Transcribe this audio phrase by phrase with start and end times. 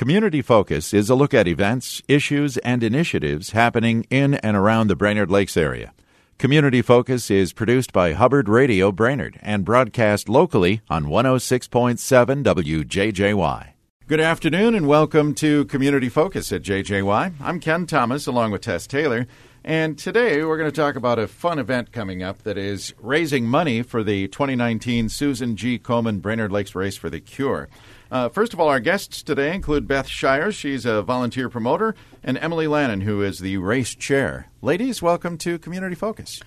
[0.00, 4.96] Community Focus is a look at events, issues, and initiatives happening in and around the
[4.96, 5.92] Brainerd Lakes area.
[6.38, 13.72] Community Focus is produced by Hubbard Radio Brainerd and broadcast locally on 106.7 WJJY.
[14.06, 17.34] Good afternoon and welcome to Community Focus at JJY.
[17.38, 19.26] I'm Ken Thomas along with Tess Taylor.
[19.62, 23.44] And today we're going to talk about a fun event coming up that is raising
[23.44, 25.78] money for the 2019 Susan G.
[25.78, 27.68] Komen Brainerd Lakes Race for the Cure.
[28.10, 30.56] Uh, first of all, our guests today include Beth Shires.
[30.56, 31.94] She's a volunteer promoter,
[32.24, 34.48] and Emily Lannon, who is the race chair.
[34.62, 36.40] Ladies, welcome to Community Focus.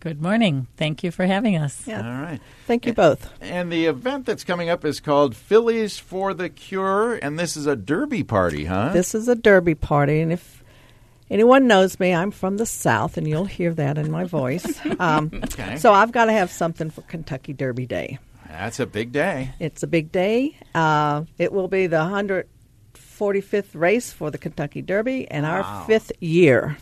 [0.00, 0.66] Good morning.
[0.76, 1.86] Thank you for having us.
[1.86, 2.06] Yeah.
[2.06, 2.40] All right.
[2.66, 3.30] Thank you both.
[3.40, 7.66] And the event that's coming up is called Fillies for the Cure, and this is
[7.66, 8.90] a derby party, huh?
[8.92, 10.62] This is a derby party, and if
[11.30, 14.78] anyone knows me, I'm from the South, and you'll hear that in my voice.
[15.00, 15.76] Um, okay.
[15.78, 18.18] So I've got to have something for Kentucky Derby Day.
[18.58, 19.52] That's a big day.
[19.58, 20.56] It's a big day.
[20.74, 25.60] Uh, it will be the 145th race for the Kentucky Derby and wow.
[25.60, 26.76] our fifth year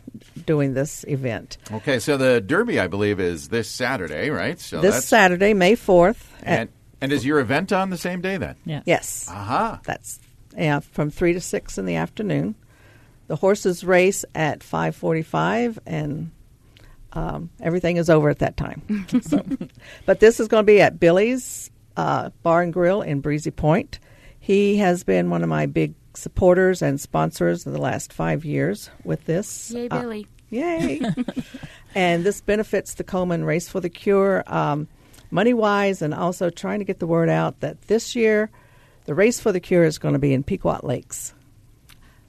[0.44, 1.56] doing this event.
[1.72, 4.60] Okay, so the Derby, I believe, is this Saturday, right?
[4.60, 6.22] So this Saturday, May 4th.
[6.42, 6.68] And,
[7.00, 8.56] and is your event on the same day then?
[8.66, 8.82] Yeah.
[8.84, 9.26] Yes.
[9.30, 9.78] Uh-huh.
[9.84, 10.20] That's
[10.54, 12.54] yeah, from 3 to 6 in the afternoon.
[13.28, 16.32] The horses race at 5:45 and
[17.12, 19.06] um, everything is over at that time.
[19.22, 19.44] so,
[20.06, 23.98] but this is going to be at Billy's uh, Bar and Grill in Breezy Point.
[24.38, 28.90] He has been one of my big supporters and sponsors of the last five years
[29.04, 29.70] with this.
[29.70, 30.26] Yay, uh, Billy!
[30.50, 31.00] Yay!
[31.94, 34.88] and this benefits the Komen Race for the Cure, um,
[35.30, 38.50] money wise, and also trying to get the word out that this year
[39.04, 41.34] the Race for the Cure is going to be in Pequot Lakes.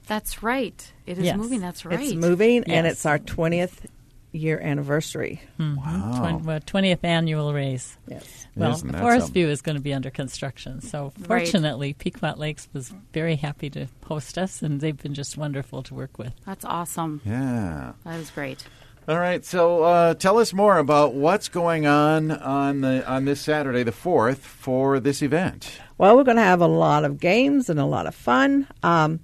[0.06, 0.92] That's right.
[1.06, 1.36] It is yes.
[1.36, 1.60] moving.
[1.60, 2.00] That's right.
[2.00, 2.68] It's moving, yes.
[2.68, 3.86] and it's our 20th
[4.34, 5.40] year anniversary.
[5.58, 5.76] Mm-hmm.
[5.76, 6.58] Wow.
[6.58, 7.96] 20th annual race.
[8.08, 8.46] Yes.
[8.56, 9.34] Well, Isn't the Forest something?
[9.34, 10.80] View is going to be under construction.
[10.80, 11.26] So, right.
[11.26, 15.94] fortunately, Pequot Lakes was very happy to host us, and they've been just wonderful to
[15.94, 16.32] work with.
[16.44, 17.20] That's awesome.
[17.24, 17.92] Yeah.
[18.04, 18.64] That was great.
[19.06, 23.38] All right, so uh, tell us more about what's going on on the on this
[23.38, 25.78] Saturday, the fourth, for this event.
[25.98, 28.66] Well, we're going to have a lot of games and a lot of fun.
[28.82, 29.20] Um,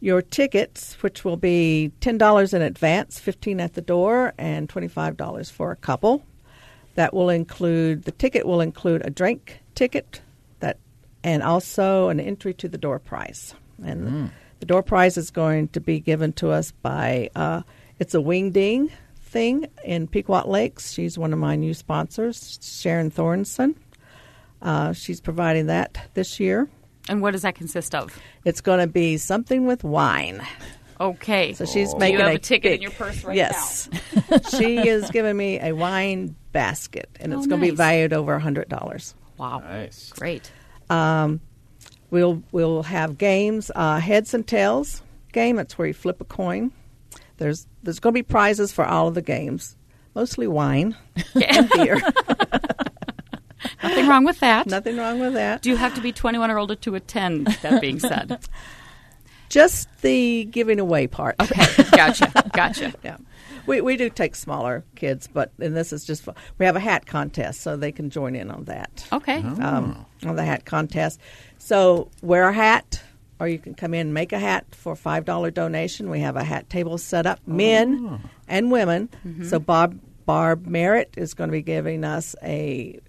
[0.00, 5.70] your tickets, which will be $10 in advance, 15 at the door, and $25 for
[5.70, 6.24] a couple.
[6.94, 10.22] That will include the ticket will include a drink ticket
[10.60, 10.78] that
[11.22, 13.54] and also an entry to the door prize.
[13.84, 14.30] And mm.
[14.60, 17.62] the door prize is going to be given to us by uh,
[17.98, 20.92] it's a wing ding thing in Pequot Lakes.
[20.92, 23.74] She's one of my new sponsors, Sharon Thornson.
[24.62, 26.68] Uh, she's providing that this year.
[27.08, 28.18] And what does that consist of?
[28.44, 30.44] It's going to be something with wine.
[31.00, 31.52] Okay.
[31.52, 31.98] So she's oh.
[31.98, 33.42] making you have a, a ticket big, in your purse right now.
[33.42, 33.88] yes.
[34.30, 34.38] now.
[34.58, 38.34] she is giving me a wine basket, and oh, it's going to be valued over
[38.34, 39.14] a hundred dollars.
[39.38, 39.60] Wow.
[39.60, 40.12] Nice.
[40.12, 40.50] Great.
[40.88, 41.40] Um,
[42.10, 45.02] we'll we'll have games, uh, heads and tails
[45.32, 45.58] game.
[45.58, 46.72] It's where you flip a coin.
[47.36, 49.76] There's there's going to be prizes for all of the games,
[50.14, 50.96] mostly wine
[51.34, 52.00] and beer.
[53.82, 54.66] Nothing wrong with that.
[54.66, 55.62] Nothing wrong with that.
[55.62, 58.38] Do you have to be 21 or older to attend, that being said?
[59.48, 61.36] Just the giving away part.
[61.40, 62.92] Okay, gotcha, gotcha.
[63.04, 63.16] yeah.
[63.66, 66.28] We, we do take smaller kids, but and this is just
[66.58, 69.06] we have a hat contest, so they can join in on that.
[69.12, 71.20] Okay, um, on the hat contest.
[71.58, 73.02] So wear a hat,
[73.38, 76.10] or you can come in and make a hat for a five dollar donation.
[76.10, 78.20] We have a hat table set up, men oh.
[78.48, 79.08] and women.
[79.26, 79.44] Mm-hmm.
[79.44, 83.00] So Bob Barb Merritt is going to be giving us a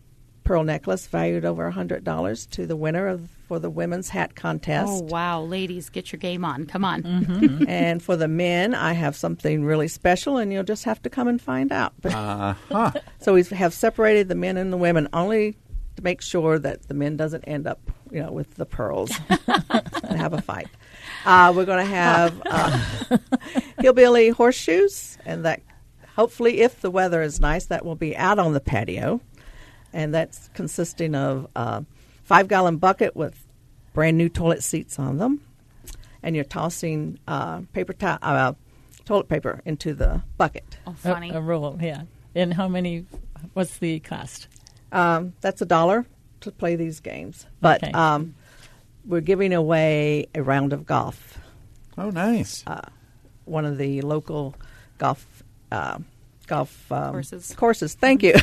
[0.47, 4.90] pearl necklace valued over $100 to the winner of for the women's hat contest.
[4.91, 5.41] Oh, wow.
[5.41, 6.66] Ladies, get your game on.
[6.66, 7.03] Come on.
[7.03, 7.66] Mm-hmm.
[7.68, 11.28] and for the men, I have something really special, and you'll just have to come
[11.28, 11.94] and find out.
[12.03, 12.91] uh-huh.
[13.19, 15.57] so we have separated the men and the women only
[15.96, 17.80] to make sure that the men doesn't end up,
[18.12, 20.68] you know, with the pearls and have a fight.
[21.25, 23.18] Uh, we're going to have uh,
[23.80, 25.62] hillbilly horseshoes, and that
[26.16, 29.22] hopefully, if the weather is nice, that will be out on the patio
[29.94, 31.86] and that's consisting of a
[32.24, 33.46] five gallon bucket with
[33.94, 35.42] brand new toilet seats on them,
[36.22, 38.54] and you're tossing uh, paper to- uh,
[39.06, 40.78] toilet paper into the bucket.
[40.86, 41.30] Oh, funny.
[41.30, 42.04] A, a, roll, yeah.
[42.36, 43.06] And how many?
[43.54, 44.48] What's the cost?
[44.92, 46.06] Um, that's a dollar
[46.42, 47.92] to play these games, but okay.
[47.94, 48.36] um,
[49.06, 51.39] we're giving away a round of golf.
[51.98, 52.63] Oh, nice!
[52.68, 52.81] Uh,
[53.45, 54.56] one of the local
[54.98, 56.00] golf uh,
[56.48, 57.54] golf um, courses.
[57.56, 57.94] Courses.
[57.94, 58.34] Thank you.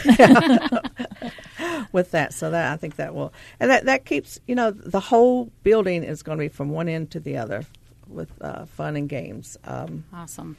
[1.93, 5.01] With that, so that I think that will, and that that keeps you know the
[5.01, 7.65] whole building is going to be from one end to the other
[8.09, 9.57] with uh, fun and games.
[9.65, 10.57] Um, awesome.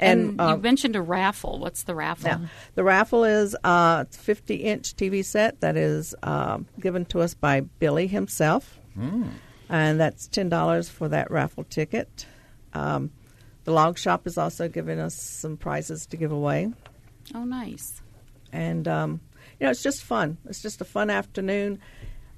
[0.00, 1.60] And, and uh, you mentioned a raffle.
[1.60, 2.28] What's the raffle?
[2.28, 2.38] Yeah,
[2.74, 7.60] the raffle is a 50 inch TV set that is uh, given to us by
[7.60, 8.78] Billy himself.
[8.98, 9.28] Mm.
[9.68, 12.26] and that's ten dollars for that raffle ticket.
[12.74, 13.10] Um,
[13.64, 16.72] the log shop is also giving us some prizes to give away.
[17.34, 18.00] Oh, nice!
[18.52, 19.20] And um,
[19.58, 20.38] you know, it's just fun.
[20.46, 21.80] It's just a fun afternoon.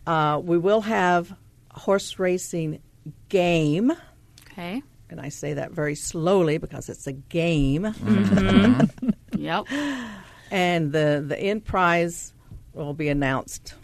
[0.06, 1.34] Uh, we will have
[1.73, 2.81] a horse racing
[3.28, 3.93] game.
[4.50, 4.82] Okay.
[5.08, 7.82] And I say that very slowly because it's a game.
[7.82, 9.11] Mm-hmm.
[9.38, 9.67] yep.
[10.50, 12.32] And the the end prize
[12.73, 13.75] will be announced.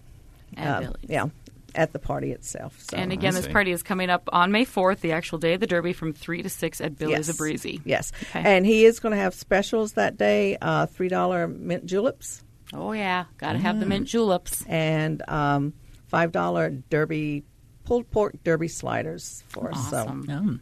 [0.56, 1.26] Uh, yeah,
[1.74, 2.78] at the party itself.
[2.80, 2.96] So.
[2.96, 5.66] And again, this party is coming up on May 4th, the actual day of the
[5.66, 7.28] Derby, from 3 to 6 at Billy's yes.
[7.28, 7.80] of Breezy.
[7.84, 8.12] Yes.
[8.22, 8.42] Okay.
[8.44, 12.42] And he is going to have specials that day uh, $3 mint juleps.
[12.72, 13.24] Oh, yeah.
[13.38, 13.62] Got to mm.
[13.62, 14.64] have the mint juleps.
[14.66, 15.72] And um,
[16.12, 17.44] $5 Derby,
[17.84, 19.92] pulled pork Derby sliders for us.
[19.92, 20.26] Awesome.
[20.26, 20.32] So.
[20.32, 20.60] Mm.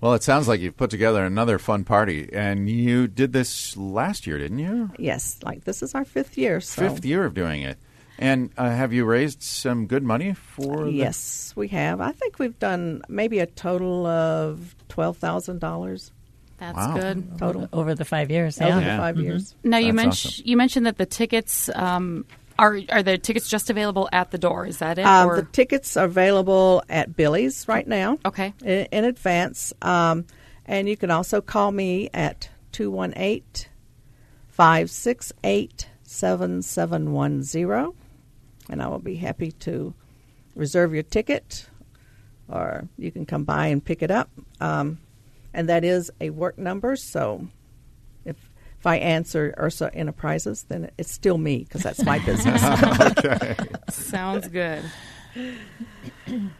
[0.00, 4.26] Well, it sounds like you've put together another fun party, and you did this last
[4.26, 4.90] year, didn't you?
[4.98, 6.60] Yes, like this is our fifth year.
[6.60, 6.82] So.
[6.82, 7.78] Fifth year of doing it.
[8.18, 10.84] And uh, have you raised some good money for?
[10.84, 12.00] The- Yes, we have.
[12.00, 16.12] I think we've done maybe a total of twelve thousand dollars.
[16.58, 16.94] That's wow.
[16.94, 18.60] good total over the five years.
[18.60, 18.96] Over yeah.
[18.96, 19.24] the 5 mm-hmm.
[19.24, 19.54] years.
[19.64, 20.46] Now you mentioned awesome.
[20.46, 22.24] you mentioned that the tickets um,
[22.58, 24.66] are are the tickets just available at the door?
[24.66, 25.04] Is that it?
[25.04, 25.36] Um, or?
[25.36, 28.18] the tickets are available at Billy's right now.
[28.24, 28.54] Okay.
[28.62, 30.26] In, in advance, um,
[30.64, 33.68] and you can also call me at 218
[34.48, 37.94] 568 7710
[38.68, 39.94] and I will be happy to
[40.54, 41.66] reserve your ticket,
[42.48, 44.30] or you can come by and pick it up.
[44.60, 44.98] Um,
[45.52, 47.46] and that is a work number, so
[48.24, 48.36] if
[48.80, 52.62] if I answer Ursa Enterprises, then it's still me because that's my business.
[53.18, 53.56] okay.
[53.88, 54.82] Sounds good.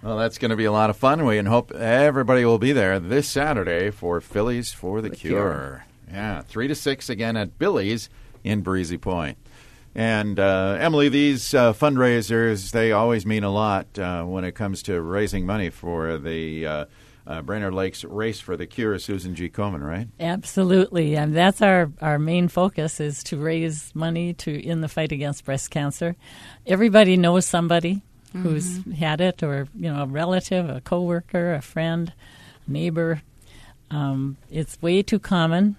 [0.02, 1.24] Well, that's going to be a lot of fun.
[1.26, 5.32] We and hope everybody will be there this Saturday for Fillies for the, The cure.
[5.32, 5.84] Cure.
[6.10, 8.08] Yeah, three to six again at Billy's
[8.42, 9.36] in Breezy Point.
[9.94, 14.82] And uh, Emily, these uh, fundraisers, they always mean a lot uh, when it comes
[14.84, 16.84] to raising money for the uh,
[17.26, 19.48] uh, Brainerd Lakes Race for the Cure, Susan G.
[19.48, 20.08] Komen, right?
[20.18, 21.16] Absolutely.
[21.16, 25.44] And that's our, our main focus is to raise money to in the fight against
[25.44, 26.16] breast cancer.
[26.66, 28.02] Everybody knows somebody
[28.34, 28.42] mm-hmm.
[28.42, 32.12] who's had it or, you know, a relative, a coworker, a friend,
[32.66, 33.22] a neighbor.
[33.92, 35.76] Um, it's way too common.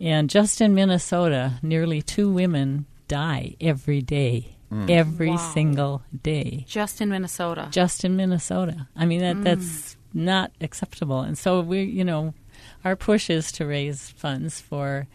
[0.00, 4.54] And just in Minnesota, nearly two women die every day.
[4.72, 4.90] Mm.
[4.90, 5.36] Every wow.
[5.36, 6.66] single day.
[6.68, 7.68] Just in Minnesota.
[7.70, 8.86] Just in Minnesota.
[8.94, 9.44] I mean that mm.
[9.44, 11.20] that's not acceptable.
[11.20, 12.34] And so we you know,
[12.84, 15.06] our push is to raise funds for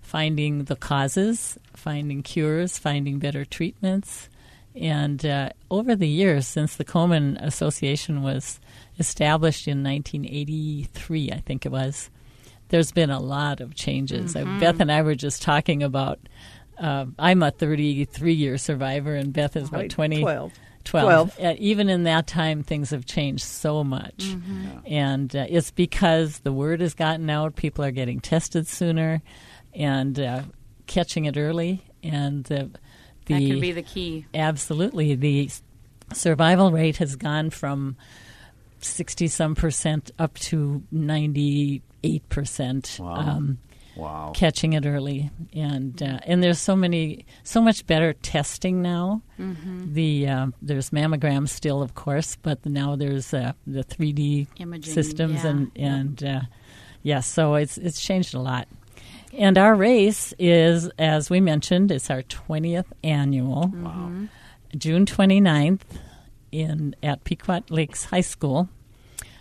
[0.00, 4.28] finding the causes, finding cures, finding better treatments.
[4.74, 8.60] And uh, over the years, since the Komen Association was
[8.98, 12.10] established in 1983, I think it was,
[12.68, 14.34] there's been a lot of changes.
[14.34, 14.60] Mm-hmm.
[14.60, 16.18] Beth and I were just talking about
[16.80, 20.20] uh, I'm a 33 year survivor, and Beth is what 20.
[20.20, 20.52] 12.
[20.84, 21.34] 12.
[21.34, 21.40] 12.
[21.40, 24.16] Uh, even in that time, things have changed so much.
[24.18, 24.64] Mm-hmm.
[24.64, 24.80] Yeah.
[24.86, 29.22] And uh, it's because the word has gotten out, people are getting tested sooner
[29.74, 30.42] and uh,
[30.86, 31.84] catching it early.
[32.02, 32.70] And the,
[33.26, 34.26] the, that could be the key.
[34.34, 35.14] Absolutely.
[35.14, 35.50] The
[36.14, 37.96] survival rate has gone from
[38.80, 42.96] 60 some percent up to 98 percent.
[42.98, 43.14] Wow.
[43.14, 43.58] Um,
[44.00, 44.32] Wow.
[44.34, 49.92] catching it early and uh, and there's so many so much better testing now mm-hmm.
[49.92, 55.44] the uh, there's mammograms still of course but now there's uh, the 3D Imaging, systems
[55.44, 55.50] yeah.
[55.50, 56.44] and and yes
[57.02, 58.66] yeah, so it's it's changed a lot
[59.36, 64.26] and our race is as we mentioned it's our 20th annual mm-hmm.
[64.76, 65.82] June 29th
[66.52, 68.68] in at Pequot Lakes High School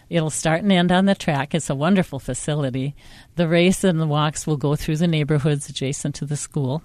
[0.09, 1.53] It'll start and end on the track.
[1.53, 2.95] It's a wonderful facility.
[3.35, 6.81] The race and the walks will go through the neighborhoods adjacent to the school.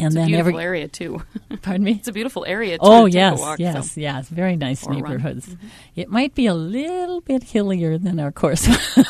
[0.00, 1.20] And it's then a beautiful every, area too.
[1.62, 1.92] Pardon me.
[1.94, 2.78] It's a beautiful area.
[2.78, 4.00] Too, oh yes, walk, yes, so.
[4.00, 4.28] yes.
[4.28, 5.48] Very nice Or neighborhoods.
[5.48, 5.58] Mhm.
[5.96, 8.66] It might be a little bit hillier than our course,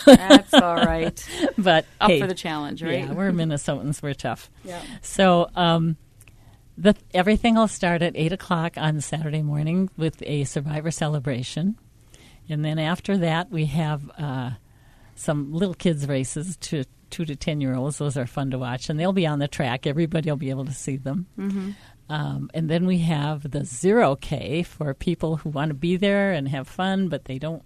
[0.07, 1.23] That's all right.
[1.59, 3.01] but Up hey, for the challenge, right?
[3.01, 4.01] Yeah, we're Minnesotans.
[4.03, 4.49] We're tough.
[4.65, 4.81] Yeah.
[5.03, 5.99] So um,
[6.79, 11.77] the everything will start at eight o'clock on Saturday morning with a survivor celebration,
[12.49, 14.51] and then after that we have uh,
[15.15, 17.99] some little kids races to two to ten year olds.
[17.99, 19.87] Those are fun to watch, and they'll be on the track.
[19.87, 21.27] Everybody will be able to see them.
[21.39, 21.71] Mm-hmm.
[22.11, 26.33] Um, and then we have the zero K for people who want to be there
[26.33, 27.63] and have fun, but they don't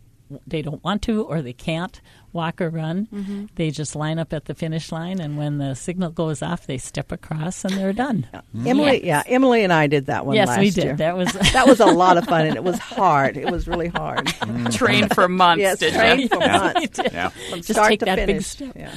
[0.46, 2.00] they don't want to or they can't
[2.32, 3.06] walk or run.
[3.12, 3.46] Mm-hmm.
[3.56, 6.78] They just line up at the finish line, and when the signal goes off, they
[6.78, 8.26] step across and they're done.
[8.66, 10.84] Emily, yeah, Emily and I did that one yes, last we did.
[10.84, 10.96] year.
[10.96, 13.36] That was that was a lot of fun, and it was hard.
[13.36, 14.26] It was really hard.
[14.72, 16.28] Trained for months, yes, did trained you?
[16.28, 16.98] for months.
[17.02, 17.28] Yeah.
[17.28, 18.72] From Just start take to that big step.
[18.76, 18.94] Yeah.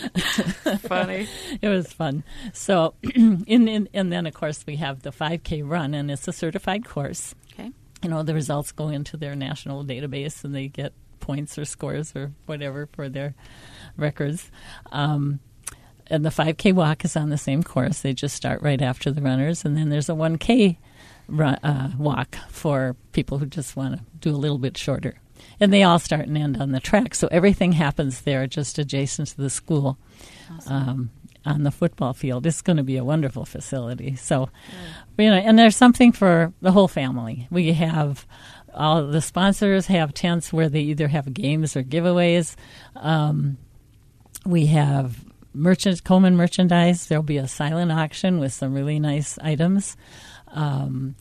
[0.77, 1.27] Funny.
[1.61, 2.23] it was fun.
[2.53, 6.33] So, in, in, and then of course we have the 5K run, and it's a
[6.33, 7.35] certified course.
[7.53, 7.71] Okay.
[8.03, 10.93] you know, the results go into their national database and they get
[11.25, 13.33] points or scores or whatever for their
[13.97, 14.51] records.
[14.91, 15.39] Um,
[16.07, 18.01] and the 5K walk is on the same course.
[18.01, 20.77] They just start right after the runners, and then there's a 1K
[21.27, 25.15] run, uh, walk for people who just want to do a little bit shorter.
[25.59, 29.29] And they all start and end on the track, so everything happens there, just adjacent
[29.29, 29.97] to the school,
[30.67, 31.09] um,
[31.43, 32.45] on the football field.
[32.45, 34.15] It's going to be a wonderful facility.
[34.15, 34.49] So,
[35.17, 37.47] you know, and there's something for the whole family.
[37.49, 38.25] We have
[38.75, 42.55] all the sponsors have tents where they either have games or giveaways.
[42.95, 43.57] Um,
[44.45, 47.07] we have merchant Komen merchandise.
[47.07, 49.97] There'll be a silent auction with some really nice items.
[50.55, 51.15] Um,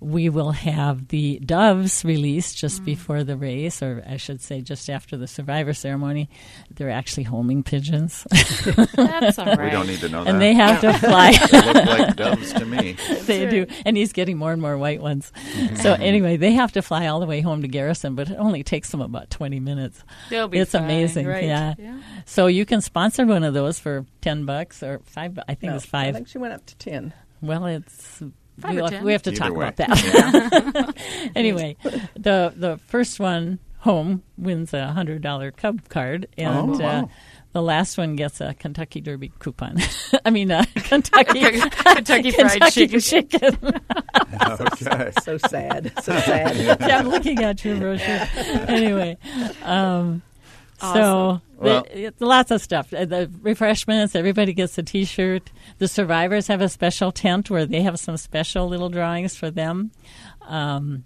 [0.00, 4.88] we will have the doves released just before the race, or I should say, just
[4.88, 6.28] after the survivor ceremony.
[6.72, 9.58] They're actually homing pigeons, That's all right.
[9.64, 10.30] We don't need to know that.
[10.30, 11.32] and they have to fly.
[11.50, 12.92] They look like doves to me.
[13.26, 15.32] they do, and he's getting more and more white ones.
[15.82, 18.62] so anyway, they have to fly all the way home to Garrison, but it only
[18.62, 20.02] takes them about twenty minutes.
[20.30, 21.44] They'll be it's fine, amazing, right.
[21.44, 21.74] yeah.
[22.24, 25.34] So you can sponsor one of those for ten bucks or five.
[25.34, 26.14] bu- I think No, it's I five.
[26.14, 27.12] think she went up to 10.
[27.40, 28.22] Well, it's
[28.60, 29.04] Five we, or have, 10.
[29.04, 29.66] we have to Either talk way.
[29.68, 30.94] about that.
[31.36, 31.76] anyway,
[32.14, 37.04] the the first one home wins a hundred dollar Cub card, and Oh, uh,
[37.52, 39.76] the last one gets a Kentucky Derby coupon.
[40.24, 43.00] I mean, uh, Kentucky Kentucky Fried Kentucky Chicken.
[43.00, 43.58] chicken.
[44.60, 45.12] Okay.
[45.22, 45.92] So sad.
[46.02, 46.56] So sad.
[46.80, 48.26] yeah, I'm looking at your brochure.
[48.68, 49.16] Anyway,
[49.62, 50.22] um,
[50.80, 52.92] so Well- the, lots of stuff.
[52.92, 55.50] Uh, The refreshments, everybody gets a T-shirt.
[55.78, 59.90] The survivors have a special tent where they have some special little drawings for them,
[60.46, 61.04] um,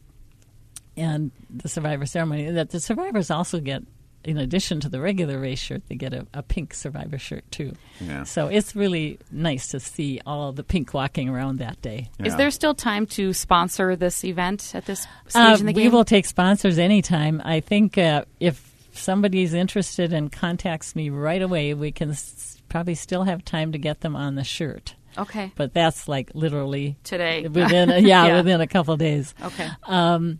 [0.96, 2.50] and the survivor ceremony.
[2.50, 3.82] That the survivors also get.
[4.24, 7.72] In addition to the regular race shirt, they get a, a pink survivor shirt too.
[8.00, 8.22] Yeah.
[8.22, 12.08] So it's really nice to see all the pink walking around that day.
[12.20, 15.82] Is there still time to sponsor this event at this stage Uh, in the game?
[15.82, 17.42] we will take sponsors anytime.
[17.44, 22.94] I think uh, if somebody's interested and contacts me right away, we can s- probably
[22.94, 24.94] still have time to get them on the shirt.
[25.18, 25.52] Okay.
[25.56, 27.42] But that's like literally Today.
[27.48, 28.36] within a, yeah, Yeah.
[28.38, 29.34] within a couple days.
[29.42, 29.68] Okay.
[29.84, 30.38] Um,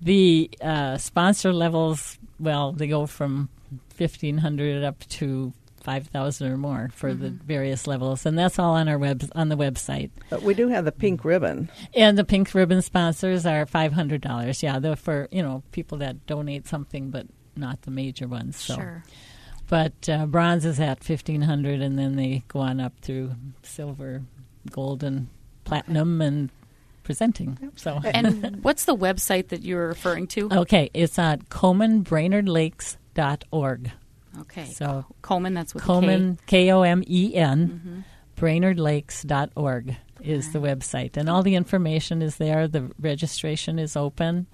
[0.00, 3.48] the uh, sponsor levels, well, they go from
[3.90, 7.46] fifteen hundred up to five thousand or more for the Mm-hmm.
[7.46, 10.10] various levels, and that's all on our web on the website.
[10.30, 11.70] But we do have the pink ribbon.
[11.94, 14.62] And the pink ribbon sponsors are five hundred dollars.
[14.62, 18.56] Yeah, they're for you know people that donate something, but not the major ones.
[18.56, 18.76] So.
[18.76, 19.02] Sure.
[19.66, 23.32] But uh, bronze is at fifteen hundred, and then they go on up through
[23.62, 24.20] silver,
[24.70, 25.28] gold, and
[25.64, 26.50] platinum, and
[27.02, 27.72] presenting.
[27.76, 30.50] So And what's the website that you're referring to?
[30.52, 33.90] okay, it's at KomenBrainerdLakes.org.
[34.40, 34.64] Okay.
[34.66, 35.84] So Komen, that's with.
[35.84, 38.04] Komen K O M E N
[38.36, 42.66] BrainerdLakes.org is the website, and all the information is there.
[42.66, 44.46] The registration is open.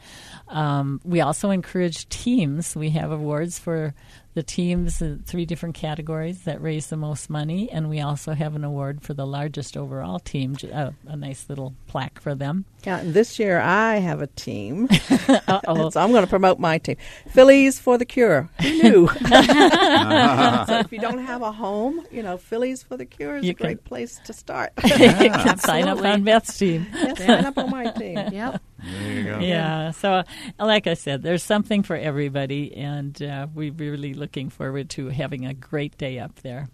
[0.48, 2.74] Um, we also encourage teams.
[2.74, 3.94] We have awards for
[4.34, 8.54] the teams in three different categories that raise the most money, and we also have
[8.54, 10.54] an award for the largest overall team.
[10.56, 12.64] j- Uh, a nice little plaque for them.
[12.86, 14.88] Yeah, and this year I have a team.
[15.48, 15.90] Uh-oh.
[15.90, 16.96] so I'm going to promote my team.
[17.30, 18.48] Fillies for the Cure.
[18.62, 19.08] Who knew?
[19.08, 23.50] so if you don't have a home, you know, Fillies for the Cure is You
[23.50, 24.72] a can- great place to start.
[24.84, 26.86] you can sign up on Beth's team.
[26.94, 28.16] Yeah, sign up on my team.
[28.32, 28.62] Yep.
[28.82, 29.38] There you go.
[29.40, 29.90] Yeah.
[29.92, 30.24] So, uh,
[30.58, 35.46] like I said, there's something for everybody, and uh, we're really looking forward to having
[35.46, 36.68] a great day up there.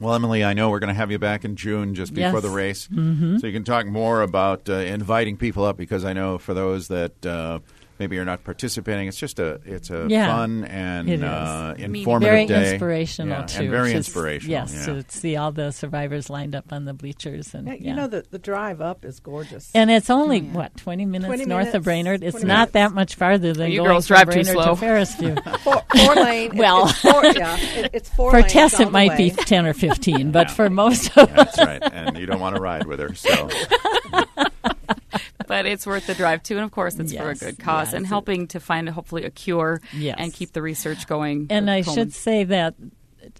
[0.00, 2.42] Well, Emily, I know we're going to have you back in June just before Yes.
[2.42, 3.38] the race, mm-hmm.
[3.38, 6.88] so you can talk more about uh, inviting people up because I know for those
[6.88, 7.60] that uh,
[7.98, 12.46] maybe you're not participating, it's just a it's a Yeah, fun and uh, informative Very
[12.46, 13.60] day, inspirational Yeah, too.
[13.62, 14.50] and very Just- inspirational.
[14.52, 14.94] Yes, yeah.
[14.94, 17.94] to see all the survivors lined up on the bleachers, and Yeah, you yeah.
[17.94, 19.70] know, the, the drive up is gorgeous.
[19.74, 20.52] and it's only yeah.
[20.52, 22.22] what twenty minutes 20 north minutes, of Brainerd.
[22.22, 22.72] It's not minutes.
[22.72, 24.64] that much farther than You going girls from drive too Brainerd slow.
[24.66, 25.36] to Forest View.
[25.62, 26.56] four, four lane.
[26.56, 26.88] Well.
[26.88, 29.16] it's four, yeah, it, it's four for Tess, it might way.
[29.16, 30.54] be ten or fifteen, but Yeah.
[30.54, 33.14] for most of That's right, and you don't want to ride with her.
[33.14, 33.48] So
[35.52, 37.94] But it's worth the drive too, and of course, it's for a good cause yes,
[37.94, 40.16] and helping to find hopefully a cure Yes.
[40.18, 41.48] and keep the research going.
[41.50, 41.94] And I Komen.
[41.94, 42.74] should say that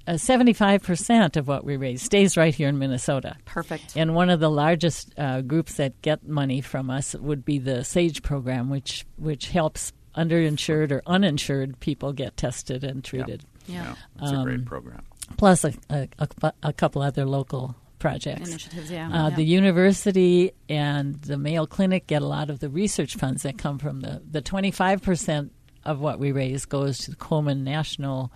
[0.07, 3.37] uh, seventy-five percent of what we raise stays right here in Minnesota.
[3.47, 3.95] perfect.
[3.97, 7.83] And one of the largest uh, groups that get money from us would be the
[7.83, 13.43] SAGE program, which which helps underinsured or uninsured people get tested and treated.
[13.67, 13.83] Yeah.
[13.85, 15.03] yeah, it's a great Um, program.
[15.39, 18.51] Plus a, a, a, a couple other local projects.
[18.51, 19.09] Initiatives, yeah.
[19.09, 19.37] Uh, yeah.
[19.37, 23.79] The university and the Mayo Clinic get a lot of the research funds that come
[23.79, 25.53] from the the twenty five percent
[25.85, 28.33] of what we raise goes to the Komen National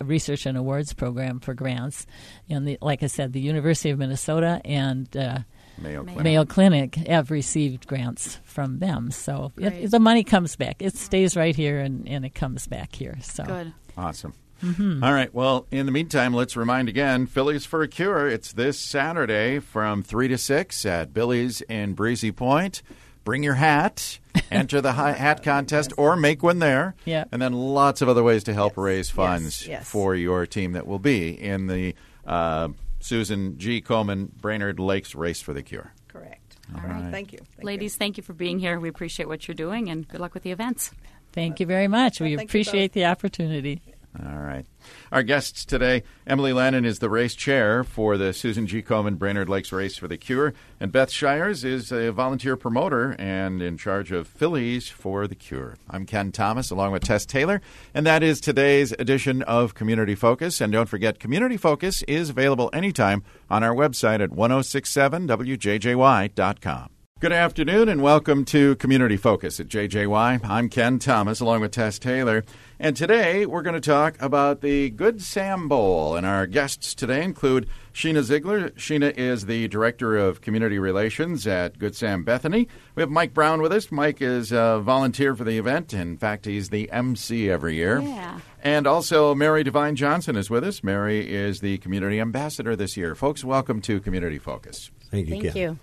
[0.00, 2.06] Research and Awards Program for grants,
[2.48, 5.40] and the, like I said, the University of Minnesota and uh,
[5.76, 6.24] Mayo Clinic.
[6.24, 9.10] Mayo Clinic have received grants from them.
[9.10, 9.84] So Great.
[9.84, 10.80] it, the money comes back.
[10.80, 13.18] It stays right here and, and it comes back here.
[13.22, 13.72] So Good.
[13.96, 14.34] Awesome.
[14.62, 15.02] Mm-hmm.
[15.02, 15.32] All right.
[15.34, 18.28] Well, in the meantime, let's remind again Fillies for a Cure.
[18.28, 22.82] It's this Saturday from 3 to 6 at Billy's in Breezy Point.
[23.24, 24.18] Bring your hat,
[24.50, 26.94] enter the hi- hat contest, or make one there.
[27.04, 27.24] Yeah.
[27.30, 29.88] And then lots of other ways to help raise funds yes.
[29.88, 31.94] for your team that will be in the
[32.26, 32.68] uh,
[33.00, 33.82] Susan G.
[33.82, 35.92] Komen Brainerd Lakes Race for the Cure.
[36.08, 36.56] Correct.
[36.74, 37.02] All All right.
[37.02, 37.10] right.
[37.10, 37.38] Thank you.
[37.38, 37.66] Thank you.
[37.66, 38.80] Ladies, thank you for being here.
[38.80, 40.90] We appreciate what you're doing, and good luck with the events.
[41.32, 42.20] thank you very much.
[42.20, 43.82] We appreciate the opportunity.
[44.18, 44.66] All right.
[45.12, 48.82] Our guests today, Emily Lannon is the race chair for the Susan G.
[48.82, 53.62] Komen Brainerd Lakes Race for the Cure, and Beth Shires is a volunteer promoter and
[53.62, 55.76] in charge of Fillies for the Cure.
[55.88, 57.60] I'm Ken Thomas along with Tess Taylor,
[57.94, 60.60] and that is today's edition of Community Focus.
[60.60, 66.90] And don't forget, Community Focus is available anytime on our website at 1067wjjy.com.
[67.20, 70.40] Good afternoon and welcome to Community Focus at JJY.
[70.42, 72.44] I'm Ken Thomas along with Tess Taylor.
[72.78, 76.16] And today we're going to talk about the Good Sam Bowl.
[76.16, 78.70] And our guests today include Sheena Ziegler.
[78.70, 82.68] Sheena is the Director of Community Relations at Good Sam Bethany.
[82.94, 83.92] We have Mike Brown with us.
[83.92, 85.92] Mike is a volunteer for the event.
[85.92, 88.00] In fact, he's the MC every year.
[88.00, 88.40] Yeah.
[88.62, 90.82] And also, Mary Devine Johnson is with us.
[90.82, 93.14] Mary is the Community Ambassador this year.
[93.14, 94.90] Folks, welcome to Community Focus.
[95.10, 95.34] Thank you.
[95.34, 95.56] Thank Ken.
[95.56, 95.78] you.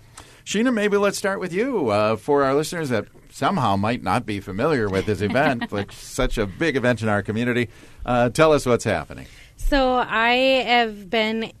[0.48, 1.90] Sheena, maybe let's start with you.
[1.90, 6.38] Uh, for our listeners that somehow might not be familiar with this event, like such
[6.38, 7.68] a big event in our community,
[8.06, 9.26] uh, tell us what's happening.
[9.58, 10.30] So I
[10.66, 11.52] have been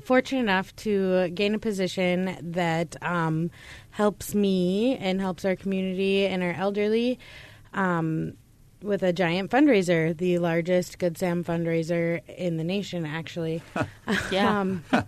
[0.00, 3.50] fortunate enough to gain a position that um,
[3.90, 7.18] helps me and helps our community and our elderly
[7.74, 8.34] um,
[8.82, 13.62] with a giant fundraiser, the largest Good Sam fundraiser in the nation, actually.
[14.30, 14.60] Yeah.
[14.60, 14.84] um,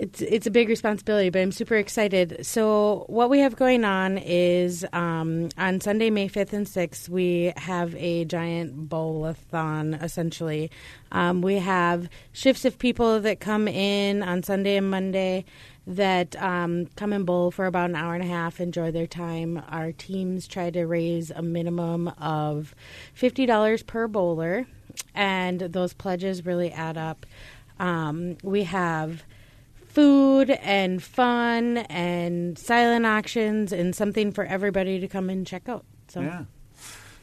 [0.00, 2.44] it's it's a big responsibility, but I'm super excited.
[2.46, 7.52] So what we have going on is um, on Sunday, May 5th and 6th, we
[7.56, 10.70] have a giant bowl-a-thon, essentially.
[11.10, 15.44] Um, we have shifts of people that come in on Sunday and Monday
[15.86, 19.62] that um, come and bowl for about an hour and a half, enjoy their time.
[19.68, 22.74] Our teams try to raise a minimum of
[23.16, 24.66] $50 per bowler,
[25.14, 27.24] and those pledges really add up.
[27.80, 29.24] Um, we have
[29.98, 35.84] food and fun and silent auctions and something for everybody to come and check out.
[36.06, 36.44] So Yeah.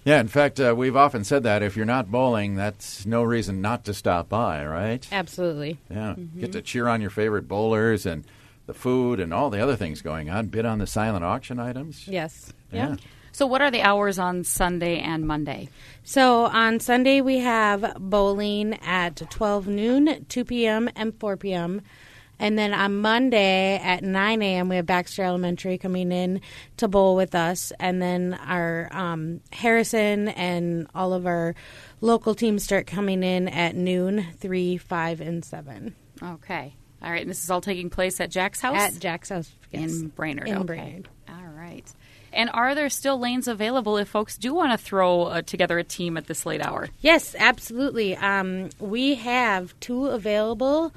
[0.04, 3.62] Yeah, in fact, uh, we've often said that if you're not bowling, that's no reason
[3.62, 5.08] not to stop by, right?
[5.12, 5.80] absolutely.
[5.90, 6.16] Yeah.
[6.18, 6.42] Mm-hmm.
[6.42, 8.26] Get to cheer on your favorite bowlers and
[8.68, 10.48] the food and all the other things going on.
[10.48, 12.08] Bid on the silent auction items.
[12.10, 12.52] Yes.
[12.74, 12.98] Yeah.
[13.32, 15.70] So, what are the hours on Sunday and Monday?
[16.04, 21.82] So on Sunday we have bowling at 12 noon, 2 p.m., and 4 p.m.
[22.40, 26.42] And then on Monday at 9 a.m., we have Baxter Elementary coming in
[26.78, 27.72] to bowl with us.
[27.80, 31.56] And then our um, Harrison and all of our
[32.02, 36.76] local teams start coming in at noon, 3, 5, and 7 Okay.
[37.02, 37.22] All right.
[37.22, 38.76] And this is all taking place at Jack's house?
[38.76, 39.52] at Jack's house.
[39.72, 39.92] yes.
[39.92, 40.48] in Brainerd.
[40.48, 40.66] In okay.
[40.66, 41.10] Brainerd.
[41.30, 41.86] All right.
[42.34, 45.84] And are there still lanes available if folks do want to throw uh, together a
[45.84, 46.90] team at this late hour?
[47.00, 48.16] Yes, absolutely.
[48.18, 50.94] Um, we have two available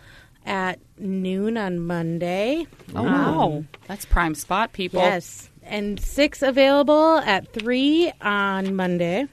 [0.48, 2.66] at noon on Monday.
[2.96, 3.64] Oh, wow.
[3.86, 5.00] That's prime spot, people.
[5.00, 9.26] Yes, and six available at three on Monday.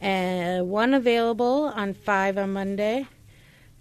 [0.00, 3.06] And one available on five on Monday.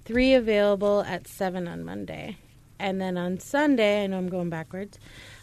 [0.04, 2.38] Three available at seven on Monday.
[2.80, 4.98] And then on Sunday, I know I'm going backwards.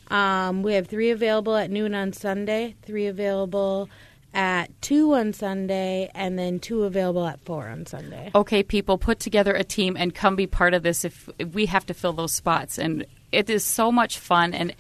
[0.08, 3.88] Um, we have three available at noon on Sunday, three available
[4.36, 8.30] at two on Sunday, and then two available at four on Sunday.
[8.34, 11.66] Okay, people, put together a team and come be part of this if, if we
[11.66, 12.78] have to fill those spots.
[12.78, 14.52] And it is so much fun.
[14.52, 14.74] And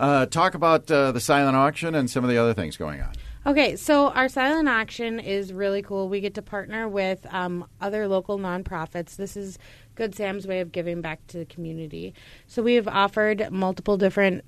[0.01, 3.13] Uh, talk about uh, the silent auction and some of the other things going on.
[3.45, 6.09] Okay, so our silent auction is really cool.
[6.09, 9.17] We get to partner with um, other local nonprofits.
[9.17, 9.59] This is
[9.97, 12.15] Good Sam's way of giving back to the community.
[12.47, 14.43] So we have offered multiple different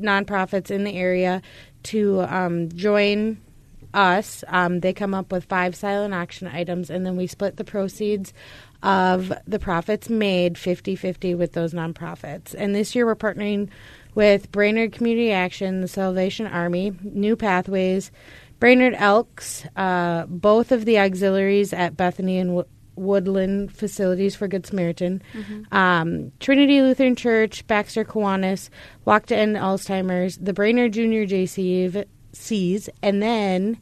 [0.00, 1.42] nonprofits in the area
[1.84, 3.42] to um, join
[3.94, 4.44] us.
[4.48, 8.32] Um, they come up with five silent auction items, and then we split the proceeds
[8.82, 12.54] of the profits made 50 50 with those nonprofits.
[12.56, 13.68] And this year we're partnering
[14.14, 18.10] with Brainerd Community Action, the Salvation Army, New Pathways,
[18.58, 24.66] Brainerd Elks, uh, both of the auxiliaries at Bethany and Wo- Woodland facilities for Good
[24.66, 25.22] Samaritan,
[25.72, 28.68] um, Trinity Lutheran Church, Baxter Kiwanis,
[29.04, 31.24] Walk to End Alzheimer's, the Brainerd Junior
[32.34, 33.78] JCs, and then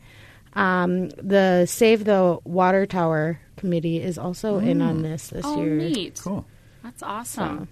[0.55, 5.75] um, the Save the Water Tower Committee is also in on this this Oh, year.
[5.77, 6.21] neat.
[6.23, 6.45] Cool.
[6.83, 7.69] That's awesome.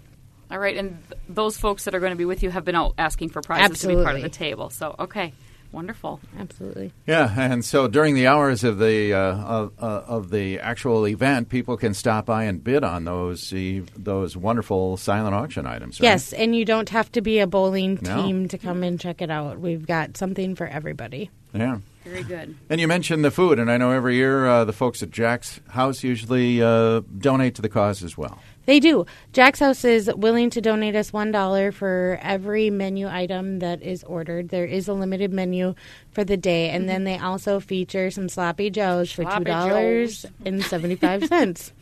[0.50, 2.74] All right, and th- those folks that are going to be with you have been
[2.74, 4.22] out asking for prizes to be part of Absolutely.
[4.22, 4.70] the table.
[4.70, 5.34] So, okay,
[5.72, 6.20] wonderful.
[6.38, 6.92] Absolutely.
[7.07, 11.48] Yeah, and so during the hours of the uh, of, uh, of the actual event,
[11.48, 16.00] people can stop by and bid on those e- those wonderful silent auction items.
[16.00, 16.07] Right?
[16.09, 18.22] Yes, and you don't have to be a bowling No.
[18.22, 19.59] team to come and check it out.
[19.61, 21.31] We've got something for everybody.
[21.52, 21.78] Yeah.
[22.04, 22.56] Very good.
[22.70, 25.61] And you mentioned the food, and I know every year uh, the folks at Jack's
[25.68, 28.38] House usually uh, donate to the cause as well.
[28.64, 29.04] They do.
[29.32, 34.04] Jack's House is willing to donate us one dollar for every menu item that is
[34.04, 34.50] ordered.
[34.50, 35.74] There is a limited menu
[36.12, 41.70] for the day, and then they also feature some sloppy joes for $2.75.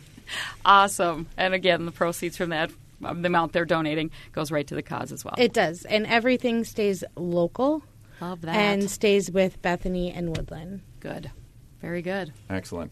[0.64, 1.29] Awesome.
[1.37, 2.72] And again, the proceeds from that,
[3.05, 5.37] um, the amount they're donating, goes right to the cause as well.
[5.38, 7.85] It does, and everything stays local
[8.20, 8.55] Love that.
[8.57, 10.81] and stays with Bethany and Woodland.
[11.00, 11.31] good.
[11.81, 12.33] Very good.
[12.48, 12.90] Excellent.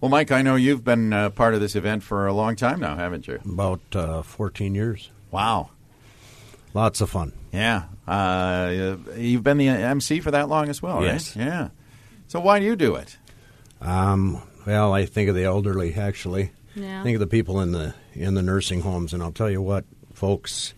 [0.00, 2.80] Well, Mike, I know you've been uh, part of this event for a long time
[2.80, 3.40] now, haven't you?
[3.44, 5.10] About uh, 14 years.
[5.30, 5.70] Wow.
[6.74, 7.32] Lots of fun.
[7.52, 7.84] Yeah.
[8.06, 11.36] Uh, you've been the MC for that long as well, right?
[11.36, 11.68] Yeah.
[12.28, 13.16] So why do you do it?
[13.80, 16.50] Um, well, I think of the elderly actually.
[16.74, 17.02] Yeah.
[17.02, 19.84] Think of the people in the in the nursing homes, and I'll tell you what,
[20.14, 20.74] folks.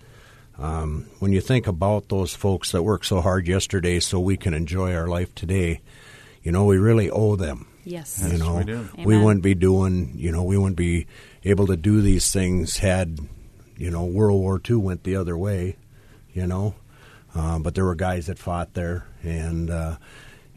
[0.58, 4.54] Um, when you think about those folks that worked so hard yesterday, so we can
[4.54, 5.80] enjoy our life today,
[6.42, 7.66] you know we really owe them.
[7.84, 8.20] Yes.
[8.22, 8.88] you Yes, know, we do.
[9.04, 11.06] we wouldn't be doing, you know, we wouldn't be
[11.44, 13.18] able to do these things had,
[13.76, 15.76] you know, World War II went the other way,
[16.32, 16.76] you know.
[17.34, 19.96] Uh, but there were guys that fought there, and uh,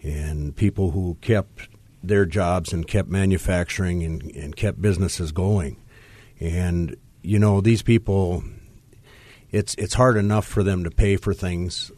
[0.03, 1.67] and people who kept
[2.03, 5.75] their jobs and kept manufacturing and, and kept businesses going,
[6.39, 8.43] and you know these people.
[9.51, 11.91] It's it's hard enough for them to pay for things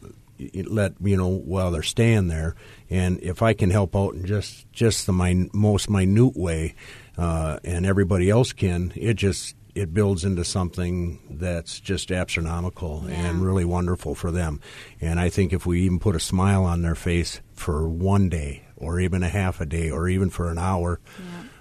[0.66, 2.54] let you know while they're staying there.
[2.88, 6.74] And if i can help out in just just the min- most minute way
[7.18, 13.40] uh, and everybody else can it just it builds into something that's just astronomical and
[13.44, 14.60] really wonderful for them.
[15.00, 18.64] And i think if we even put a smile on their face for one day
[18.76, 21.00] or even a half a day or even for an hour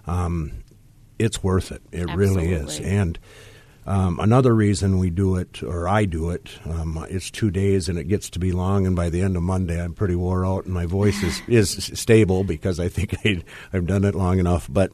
[0.07, 0.63] um,
[1.19, 1.81] it's worth it.
[1.91, 2.61] It really is.
[2.79, 2.97] Absolutely.
[2.97, 3.19] and
[3.89, 7.97] um, another reason we do it, or I do it, um, it's two days and
[7.97, 10.65] it gets to be long, and by the end of Monday, I'm pretty wore out
[10.65, 14.67] and my voice is, is stable because I think I, I've done it long enough.
[14.71, 14.91] But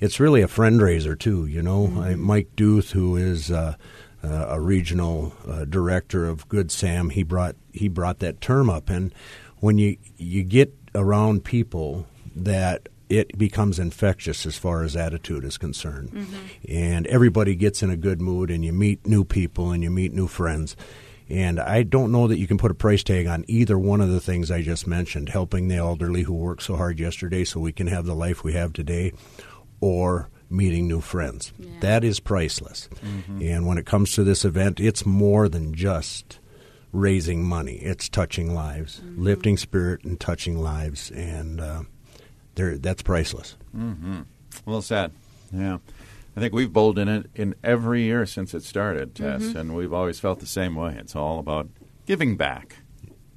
[0.00, 1.46] it's really a friend raiser, too.
[1.46, 3.76] You know, I, Mike Duth, who is uh,
[4.24, 8.90] uh, a regional uh, director of Good Sam, he brought he brought that term up,
[8.90, 9.14] and
[9.58, 15.58] when you you get around people that it becomes infectious as far as attitude is
[15.58, 16.26] concerned.
[16.68, 20.12] And everybody gets in a good mood, and you meet new people and you meet
[20.12, 20.76] new friends.
[21.28, 24.10] And I don't know that you can put a price tag on either one of
[24.10, 27.72] the things I just mentioned helping the elderly who worked so hard yesterday so we
[27.72, 29.12] can have the life we have today,
[29.80, 31.52] or meeting new friends.
[31.80, 32.88] That is priceless.
[33.42, 36.38] And when it comes to this event, it's more than just
[36.92, 37.74] raising money.
[37.74, 41.82] It's touching lives, lifting spirit and touching lives, and uh,
[42.56, 43.56] there that's priceless.
[43.76, 44.22] Mm-hmm.
[44.64, 45.12] Well said.
[45.52, 45.78] Yeah.
[46.36, 49.56] I think we've bowled in it in every year since it started, Tess, mm-hmm.
[49.56, 50.94] and we've always felt the same way.
[50.98, 51.68] It's all about
[52.04, 52.76] giving back,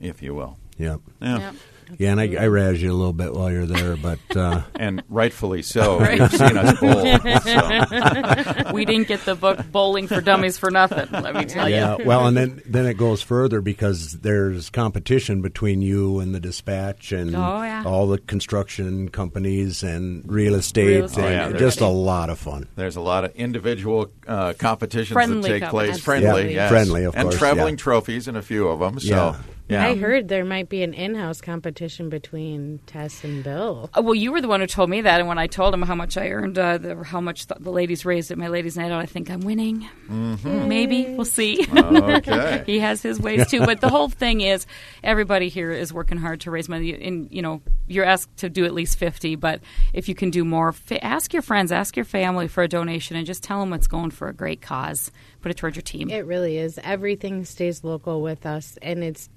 [0.01, 0.57] if you will.
[0.77, 1.39] Yeah, Yeah.
[1.39, 1.55] Yep.
[1.97, 5.03] Yeah, and I, I razz you a little bit while you're there, but uh, And
[5.09, 5.99] rightfully so.
[6.11, 6.99] You've seen us bowl.
[7.49, 8.71] So.
[8.73, 12.05] we didn't get the book Bowling for Dummies for nothing, let me tell yeah, you.
[12.05, 17.11] well, and then then it goes further because there's competition between you and the dispatch
[17.11, 17.83] and Oh, yeah.
[17.85, 22.29] all the construction companies and real estate, Real estate, Oh, yeah, and just a lot
[22.29, 22.67] of fun.
[22.75, 25.99] There's a lot of individual uh, competitions Friendly that take place.
[25.99, 26.55] Friendly, Absolutely.
[26.55, 26.69] yes.
[26.69, 27.83] Friendly, of and course, traveling yeah.
[27.83, 28.99] trophies in a few of them.
[28.99, 29.35] So
[29.69, 29.83] Yeah.
[29.83, 29.89] Yeah.
[29.89, 33.89] I heard there might be an in-house competition between Tess and Bill.
[33.95, 35.83] Uh, Well, you were the one who told me that, and when I told him
[35.83, 38.75] how much I earned, uh, the, how much the, the ladies raised at my ladies'
[38.75, 39.87] night out, I think I'm winning.
[40.09, 41.65] Maybe we'll see.
[41.71, 42.63] Okay.
[42.65, 44.65] he has his ways too, but the whole thing is
[45.03, 46.93] everybody here is working hard to raise money.
[47.01, 49.61] And you know, you're asked to do at least fifty, but
[49.93, 53.15] if you can do more, fa- ask your friends, ask your family for a donation,
[53.15, 55.11] and just tell them it's going for a great cause.
[55.41, 56.09] Put it towards your team.
[56.09, 56.79] It really is.
[56.83, 59.29] Everything stays local with us, and it's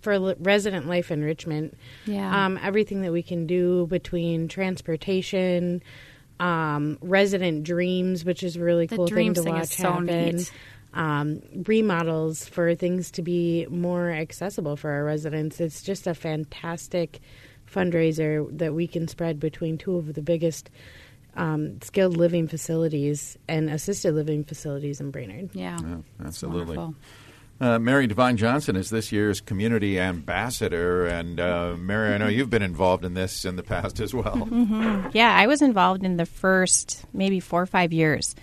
[0.00, 1.76] for li- resident life enrichment.
[2.06, 2.46] Yeah.
[2.46, 5.82] Um, everything that we can do between transportation,
[6.38, 9.72] um, resident dreams, which is a really The cool dream thing to thing watch is
[9.76, 10.06] so happen.
[10.06, 10.52] neat.
[10.92, 15.60] Um, remodels for things to be more accessible for our residents.
[15.60, 17.20] It's just a fantastic
[17.72, 20.68] fundraiser that we can spread between two of the biggest
[21.36, 25.50] um, skilled living facilities and assisted living facilities in Brainerd.
[25.54, 26.76] yeah, Yeah, absolutely.
[26.76, 26.94] wonderful.
[27.60, 32.48] Uh, Mary Devine Johnson is this year's community ambassador, and uh, Mary, I know you've
[32.48, 34.48] been involved in this in the past as well.
[35.12, 38.34] Yeah, I was involved in the first maybe four or five years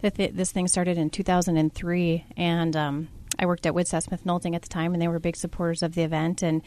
[0.00, 4.54] that th- this thing started in 2003, and um, I worked at Widseth Smith Nolting
[4.54, 6.42] at the time, and they were big supporters of the event.
[6.42, 6.62] and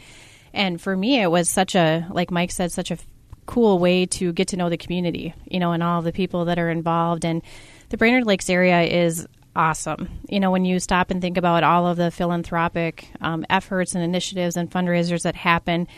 [0.52, 2.98] And for me, it was such a like Mike said, such a
[3.46, 6.58] cool way to get to know the community, you know, and all the people that
[6.58, 7.24] are involved.
[7.24, 7.42] And
[7.88, 9.26] the Brainerd Lakes area is
[9.58, 10.08] awesome.
[10.28, 14.02] You know, when you stop and think about all of the philanthropic um, efforts and
[14.04, 15.88] initiatives and fundraisers that happen,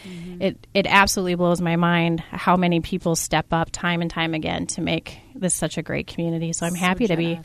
[0.41, 4.67] it it absolutely blows my mind how many people step up time and time again
[4.69, 6.53] to make this such a great community.
[6.53, 7.39] So I'm happy to be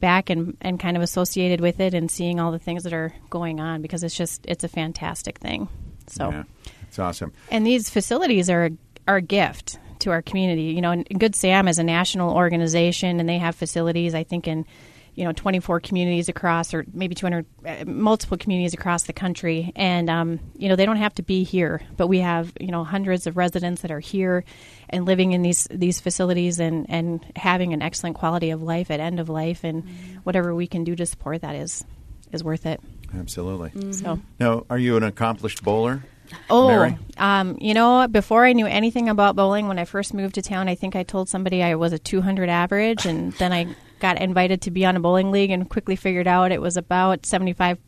[0.00, 3.14] back and, and kind of associated with it and seeing all the things that are
[3.30, 5.68] going on because it's just it's a fantastic thing.
[6.08, 6.42] So Yeah,
[6.86, 7.32] it's awesome.
[7.50, 8.68] and these facilities are
[9.08, 10.64] are a gift to our community.
[10.64, 14.14] You know, and Good Sam is a national organization, and they have facilities.
[14.14, 14.66] I think in
[15.14, 19.72] you know 24 communities across, or maybe 200 uh, multiple communities across the country.
[19.76, 22.84] And um, you know, they don't have to be here, but we have you know
[22.84, 24.44] hundreds of residents that are here
[24.88, 29.00] and living in these these facilities and and having an excellent quality of life at
[29.00, 29.88] end of life, and
[30.24, 31.84] whatever we can do to support that is
[32.32, 32.80] is worth it.
[33.16, 33.92] Absolutely.
[33.92, 34.18] So.
[34.40, 36.02] Now, are you an accomplished bowler?
[36.50, 40.42] Oh, um, you know, before I knew anything about bowling, when I first moved to
[40.42, 43.66] town, I think I told somebody I was a 200 average, and then I
[44.04, 47.24] got invited to be on a bowling league, and quickly figured out it was about
[47.24, 47.78] 75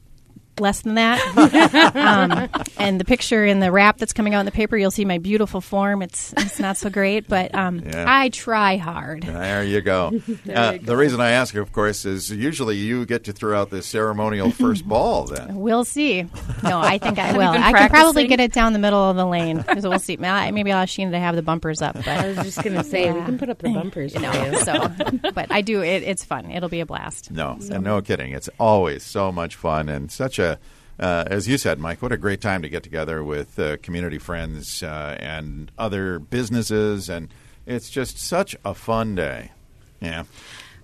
[0.61, 1.21] less than that.
[1.97, 5.05] um, and the picture in the wrap that's coming out in the paper, you'll see
[5.05, 6.03] my beautiful form.
[6.03, 8.05] It's it's not so great, but um, Yeah.
[8.07, 9.23] I try hard.
[9.25, 10.13] There you go.
[10.55, 13.83] uh, The reason I ask, of course, is usually you get to throw out the
[13.83, 15.25] ceremonial first ball.
[15.27, 16.23] Then We'll see.
[16.63, 17.51] No, I think I will.
[17.51, 19.65] I can probably get it down the middle of the lane.
[19.81, 20.17] So we'll see.
[20.17, 22.77] Maybe maybe I'll ask Sheena to have the bumpers up, but I was just going
[22.77, 24.15] to say, we can put up the bumpers.
[24.15, 24.45] you for know.
[24.47, 24.59] you.
[24.61, 24.89] So,
[25.35, 25.83] but I do.
[25.83, 26.51] It, it's fun.
[26.51, 27.31] It'll be a blast.
[27.31, 28.33] no, and no kidding.
[28.33, 30.46] It's always so much fun and such a.
[30.99, 34.19] Uh, as you said, Mike, what a great time to get together with uh, community
[34.19, 37.29] friends uh, and other businesses, and
[37.67, 39.51] it's just such a fun day.
[40.01, 40.25] Yeah.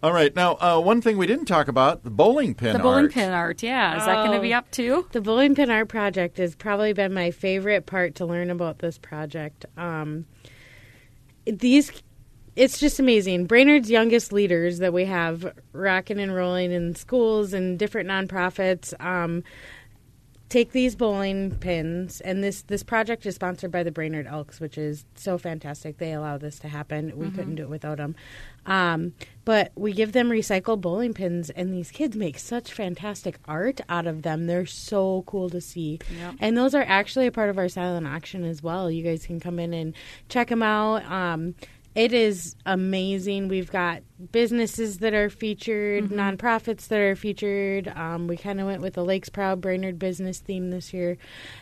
[0.03, 0.35] All right.
[0.35, 2.73] Now, uh, one thing we didn't talk about the bowling pin.
[2.73, 3.13] The bowling art.
[3.13, 3.99] pin art, yeah.
[3.99, 4.59] Is that going to be Oh.
[4.59, 5.07] up too?
[5.13, 8.99] The bowling pin art project has probably been my favorite part to learn about this
[8.99, 9.65] project.
[9.77, 10.27] Um,
[11.47, 11.91] these,
[12.57, 13.47] it's just amazing.
[13.47, 18.93] Brainerd's youngest leaders that we have rocking and rolling in schools and different nonprofits.
[19.03, 19.43] Um,
[20.53, 24.77] take these bowling pins and this this project is sponsored by the Brainerd Elks which
[24.77, 25.97] is so fantastic.
[25.97, 27.17] They allow this to happen.
[27.17, 28.15] We couldn't do it without them
[28.67, 29.15] um,
[29.47, 34.07] but we give them recycled bowling pins and these kids make such fantastic art out
[34.07, 34.47] of them.
[34.47, 35.99] They're so cool to see.
[36.19, 36.35] Yep.
[36.39, 38.91] and those are actually a part of our silent auction as well.
[38.91, 39.95] You guys can come in and
[40.29, 41.03] check them out.
[41.11, 41.55] Um,
[41.95, 43.49] it is amazing.
[43.49, 47.89] We've got businesses that are featured, nonprofits that are featured.
[47.89, 51.19] Um, we kind of went with the Lakes Proud Brainerd business theme this year,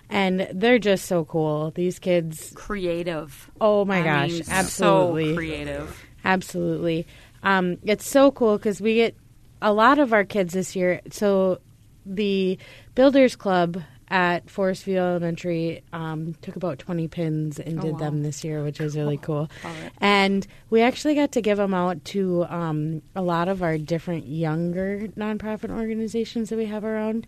[0.09, 1.73] and they're just so cool.
[1.73, 3.51] These kids, Creative.
[3.61, 6.05] oh my I gosh, mean, absolutely, So creative.
[6.25, 7.07] absolutely.
[7.43, 9.17] Um, it's so cool because we get
[9.63, 11.01] a lot of our kids this year.
[11.11, 11.59] So
[12.07, 12.59] the
[12.95, 17.99] Builders Club at Forest View Elementary um, took about 20 pins and Oh, did wow.
[17.99, 19.49] them this year, which was really cool.
[19.65, 19.93] It.
[20.01, 24.27] And we actually got to give them out to um, a lot of our different
[24.27, 27.27] younger nonprofit organizations that we have around,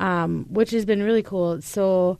[0.00, 1.60] um, which has been really cool.
[1.60, 2.18] So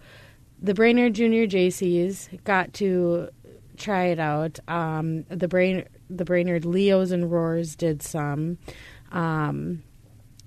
[0.61, 3.29] the Brainerd Junior JCs got to
[3.77, 4.59] try it out.
[4.69, 8.59] Um, the Brain the Brainerd Leos and Roars did some.
[9.13, 9.83] Um,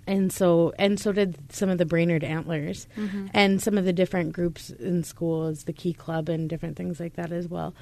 [0.08, 2.88] and so and so did some of the Brainerd Antlers
[3.34, 7.16] and some of the different groups in schools, the Key Club and different things like
[7.16, 7.74] that as well.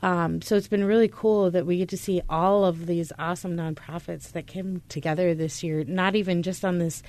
[0.00, 3.56] Um, so it's been really cool that we get to see all of these awesome
[3.56, 5.82] nonprofits that came together this year.
[5.84, 7.02] Not even just on this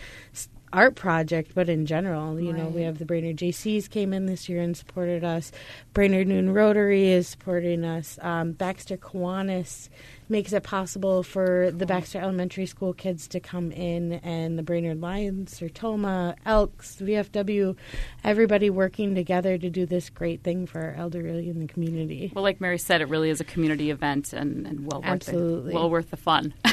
[0.74, 4.48] art project, but in general, you know, we have the Brainerd JCs came in this
[4.50, 5.52] year and supported us.
[5.94, 8.18] Brainerd Noon Rotary is supporting us.
[8.22, 9.90] Um, Baxter Kiwanis
[10.30, 15.02] makes it possible for the Baxter Elementary School kids to come in, and the Brainerd
[15.02, 17.76] Lions, Sertoma, Elks, VFW,
[18.24, 22.32] everybody working together to do this great thing for our elderly in the community.
[22.34, 25.72] Well, like Mary said, it really is a community event and, and well worth Absolutely.
[25.72, 25.76] it.
[25.76, 26.54] Well worth the fun.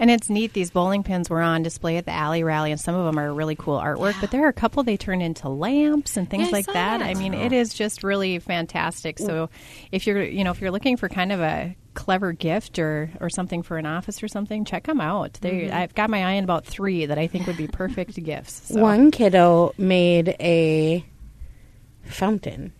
[0.00, 0.52] And it's neat.
[0.52, 3.32] These bowling pins were on display at the Alley Rally, and some of them are
[3.32, 4.20] really cool artwork.
[4.20, 6.98] But there are a couple they turn into lamps and things Yeah, like saw that.
[6.98, 7.06] that.
[7.06, 9.18] I mean, it is just really fantastic.
[9.18, 9.50] So,
[9.92, 13.30] if you're you know if you're looking for kind of a clever gift or or
[13.30, 15.34] something for an office or something, check them out.
[15.40, 15.74] They mm-hmm.
[15.74, 18.68] I've got my eye on about three that I think would be perfect gifts.
[18.68, 18.80] So.
[18.80, 21.04] One kiddo made a
[22.02, 22.72] fountain,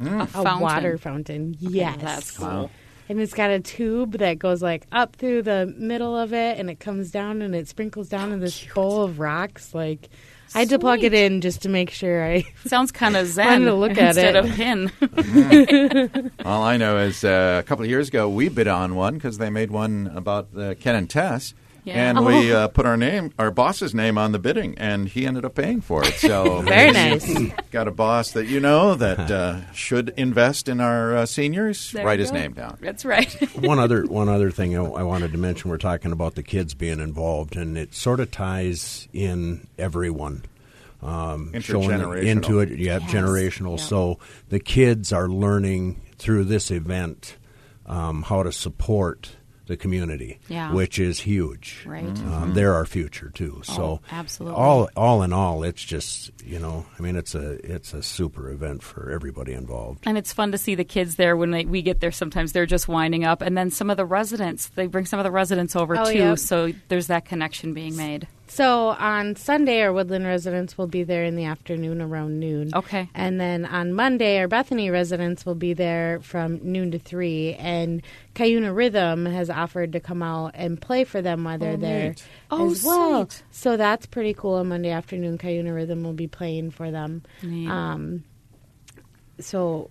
[0.00, 0.20] mm.
[0.20, 0.60] a a fountain.
[0.60, 1.56] water fountain.
[1.58, 2.70] yes, That's cool.
[3.08, 6.70] and it's got a tube that goes like up through the middle of it, and
[6.70, 9.74] it comes down and it sprinkles down in this bowl of rocks.
[9.74, 10.08] Like
[10.54, 12.44] I had to plug it in just to make sure I.
[12.66, 14.44] Sounds kind of zen Fun to look at instead it.
[14.44, 16.32] of pin.
[16.44, 19.38] All I know is uh, a couple of years ago we bid on one because
[19.38, 21.54] they made one about uh, Ken and Tess.
[21.88, 22.10] Yeah.
[22.10, 25.46] And we uh, put our name, our boss's name on the bidding, and he ended
[25.46, 26.12] up paying for it.
[26.14, 27.34] So Very nice.
[27.70, 31.92] Got a boss that you know that uh, should invest in our uh, seniors.
[31.92, 32.36] There write his go.
[32.36, 32.76] name down.
[32.82, 33.32] That's right.
[33.58, 35.70] one other one other thing I, I wanted to mention.
[35.70, 40.44] We're talking about the kids being involved, and it sort of ties in everyone.
[41.00, 43.80] Um, showing into it, yeah, generational.
[43.80, 44.18] So
[44.50, 47.36] the kids are learning through this event
[47.86, 49.37] um, how to support
[49.68, 50.72] the community, Yeah.
[50.72, 51.84] which is huge.
[51.86, 52.04] Right.
[52.04, 53.60] Um, they're our future too.
[53.62, 54.58] So Oh, absolutely.
[54.60, 58.50] all all in all, it's just you know, I mean, it's a it's a super
[58.50, 60.00] event for everybody involved.
[60.06, 62.10] And it's fun to see the kids there when they, we get there.
[62.10, 65.24] Sometimes they're just winding up, and then some of the residents they bring some of
[65.24, 66.18] the residents over Oh, too.
[66.18, 66.34] yeah.
[66.34, 68.26] So there's that connection being made.
[68.50, 72.70] So on Sunday, our Woodland residents will be there in the afternoon around noon.
[72.74, 73.08] Okay.
[73.14, 77.54] And then on Monday, our Bethany residents will be there from noon to three.
[77.54, 78.02] And
[78.34, 82.24] Cuyuna Rhythm has offered to come out and play for them while they're there neat.
[82.50, 83.28] Oh, as well.
[83.28, 83.42] sweet.
[83.50, 84.54] So that's pretty cool.
[84.54, 87.22] On Monday afternoon, Cuyuna Rhythm will be playing for them.
[87.42, 88.24] Um,
[89.40, 89.90] so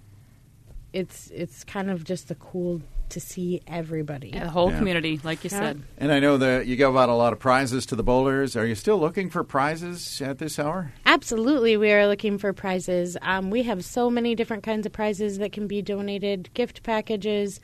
[0.93, 4.31] it's it's kind of just a cool to see everybody.
[4.31, 4.77] The whole Yeah.
[4.77, 5.59] community, like you Yeah.
[5.59, 5.83] said.
[5.97, 8.55] And I know that you give out a lot of prizes to the bowlers.
[8.55, 10.91] Are you still looking for prizes at this hour?
[11.05, 13.17] Absolutely, we are looking for prizes.
[13.21, 17.59] Um, we have so many different kinds of prizes that can be donated gift packages,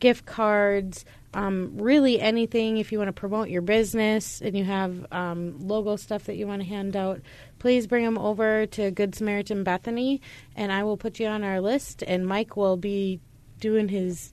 [0.00, 2.78] gift cards, um, really anything.
[2.78, 6.46] If you want to promote your business and you have um, logo stuff that you
[6.46, 7.20] want to hand out,
[7.58, 10.20] please bring them over to Good Samaritan Bethany,
[10.56, 12.02] and I will put you on our list.
[12.06, 13.20] And Mike will be
[13.60, 14.32] doing his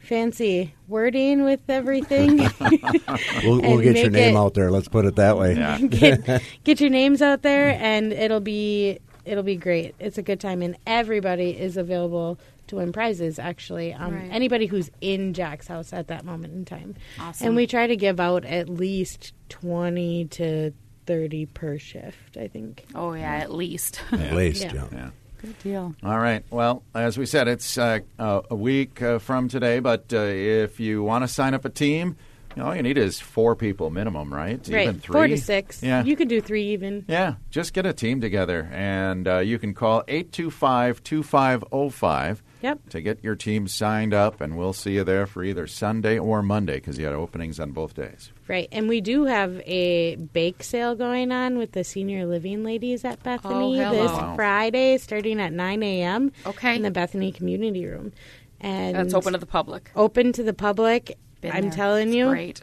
[0.00, 2.40] fancy wording with everything.
[3.42, 4.70] We'll, we'll get your name it- out there.
[4.70, 5.54] Let's put it that way.
[5.88, 10.40] get, get your names out there and it'll be it'll be great it's a good
[10.40, 14.28] time and everybody is available to win prizes actually um, Right.
[14.32, 17.48] anybody who's in jack's house at that moment in time Awesome.
[17.48, 20.72] and we try to give out at least 20 to
[21.06, 24.00] 30 per shift i think Oh yeah, at least.
[24.10, 24.72] At least, Yeah.
[24.74, 24.88] yeah.
[24.92, 25.10] Yeah.
[25.40, 25.94] Good deal.
[26.02, 26.44] All right.
[26.50, 30.78] Well, as we said, it's uh, uh, a week uh, from today, but uh, if
[30.80, 32.16] you want to sign up a team,
[32.56, 34.58] you know, all you need is four people minimum, right?
[34.68, 35.12] right Even three.
[35.14, 36.02] four to six Yeah.
[36.04, 39.72] you can do three even Yeah, just get a team together, and uh, you can
[39.72, 42.90] call 825 2505 Yep.
[42.90, 46.42] to get your team signed up, and we'll see you there for either Sunday or
[46.42, 48.30] Monday because you had openings on both days.
[48.50, 53.04] Right, and we do have a bake sale going on with the senior living ladies
[53.04, 54.34] at oh, Bethany Oh, this Wow.
[54.34, 56.32] Friday, starting at nine a.m.
[56.44, 56.74] Okay.
[56.74, 58.12] in the Bethany Community Room,
[58.60, 59.92] and That's open to the public.
[59.94, 61.16] open to the public.
[61.42, 61.70] Been I'm there.
[61.70, 62.62] telling It's you, great.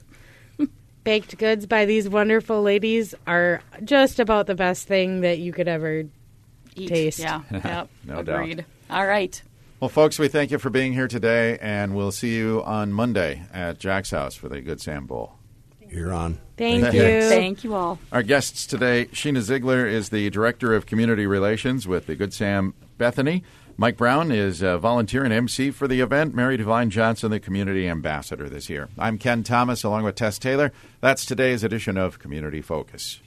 [1.06, 5.70] baked goods by these wonderful ladies are just about the best thing that you could
[5.70, 6.04] ever.
[6.76, 6.90] Eat.
[6.90, 7.20] Taste.
[7.20, 7.44] Yeah.
[7.52, 7.90] Yep.
[8.04, 8.60] No doubt.
[8.90, 9.42] All right.
[9.80, 13.44] Well, folks, we thank you for being here today, and we'll see you on Monday
[13.54, 15.37] at Jack's house for the Good Sam Bowl.
[15.90, 16.40] You're on.
[16.58, 17.04] Thank, Thank you.
[17.04, 17.22] you.
[17.30, 18.00] Thank you all.
[18.12, 22.74] Our guests today, Sheena Ziegler is the Director of Community Relations with the Good Sam
[22.98, 23.44] Bethany.
[23.80, 26.34] Mike Brown is a volunteer and MC for the event.
[26.34, 28.90] Mary Devine Johnson, the Community Ambassador this year.
[28.98, 30.72] I'm Ken Thomas along with Tess Taylor.
[31.00, 33.22] That's today's edition of Community Focus.